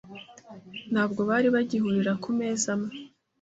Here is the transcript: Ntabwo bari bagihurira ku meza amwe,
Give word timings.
Ntabwo 0.91 1.21
bari 1.29 1.47
bagihurira 1.55 2.11
ku 2.23 2.29
meza 2.39 2.67
amwe, 2.75 2.93